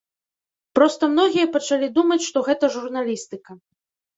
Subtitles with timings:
[0.77, 3.51] Проста многія пачалі думаць, што гэта журналістыка.